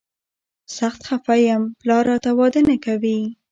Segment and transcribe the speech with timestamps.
[0.77, 3.19] سخت خفه یم، پلار راته واده نه کوي.